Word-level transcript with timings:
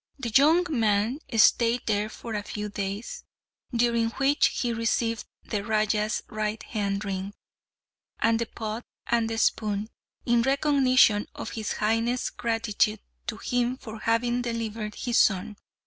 The 0.17 0.29
young 0.29 0.65
man 0.67 1.19
stayed 1.37 1.83
there 1.85 2.07
a 2.07 2.41
few 2.41 2.69
days, 2.69 3.23
during 3.71 4.09
which 4.09 4.47
he 4.47 4.73
received 4.73 5.25
the 5.43 5.63
Raja's 5.63 6.23
right 6.27 6.63
hand 6.63 7.05
ring, 7.05 7.35
and 8.17 8.39
the 8.39 8.47
pot 8.47 8.83
and 9.05 9.29
spoon, 9.39 9.89
in 10.25 10.41
recognition 10.41 11.27
of 11.35 11.51
His 11.51 11.73
Highness's 11.73 12.31
gratitude 12.31 13.01
to 13.27 13.37
him 13.37 13.77
for 13.77 13.99
having 13.99 14.41
delivered 14.41 14.95
his 14.95 15.19
son. 15.19 15.55